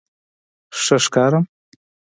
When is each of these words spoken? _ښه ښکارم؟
_ښه 0.81 0.97
ښکارم؟ 1.05 1.45